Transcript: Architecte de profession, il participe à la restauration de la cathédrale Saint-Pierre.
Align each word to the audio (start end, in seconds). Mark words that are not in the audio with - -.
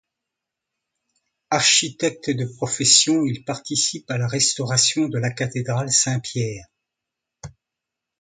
Architecte 1.51 2.31
de 2.31 2.45
profession, 2.45 3.23
il 3.23 3.43
participe 3.43 4.09
à 4.09 4.17
la 4.17 4.25
restauration 4.27 5.07
de 5.07 5.19
la 5.19 5.29
cathédrale 5.31 5.91
Saint-Pierre. 5.91 6.65